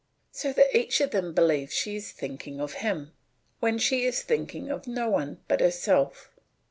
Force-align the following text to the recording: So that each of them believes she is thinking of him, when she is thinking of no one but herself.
So 0.31 0.51
that 0.53 0.75
each 0.75 0.99
of 0.99 1.11
them 1.11 1.31
believes 1.35 1.75
she 1.75 1.95
is 1.95 2.11
thinking 2.11 2.59
of 2.59 2.73
him, 2.81 3.13
when 3.59 3.77
she 3.77 4.05
is 4.07 4.23
thinking 4.23 4.71
of 4.71 4.87
no 4.87 5.11
one 5.11 5.41
but 5.47 5.59
herself. 5.59 6.31